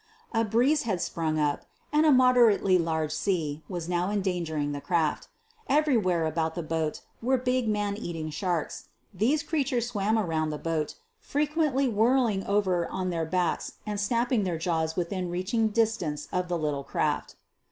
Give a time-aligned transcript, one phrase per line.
[0.33, 5.27] A breeze had sprung up and a moderately large sea was now endangering the craft.
[5.69, 8.85] Everywhere about the boat were big man eating sharks.
[9.13, 14.43] These crea tures swam around the boat, frequently whirling over on their backs and snapping
[14.43, 17.35] their jaws within reaching distance of the little craft.